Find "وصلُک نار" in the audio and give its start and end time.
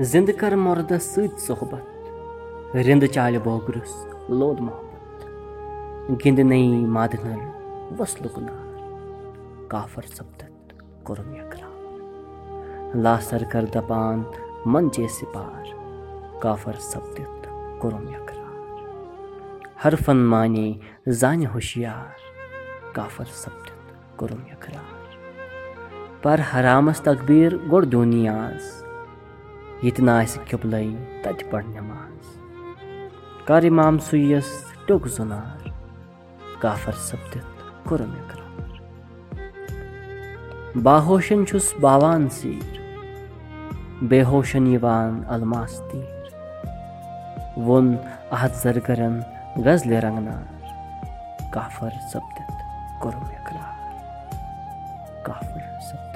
7.98-9.68